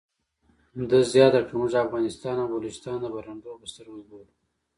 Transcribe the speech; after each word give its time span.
ده 0.89 0.99
زیاته 1.13 1.39
کړه 1.45 1.55
موږ 1.61 1.71
افغانستان 1.85 2.35
او 2.41 2.47
بلوچستان 2.51 2.97
د 3.01 3.05
برنډو 3.15 3.59
په 3.61 3.65
سترګه 3.71 4.01
ګورو. 4.09 4.31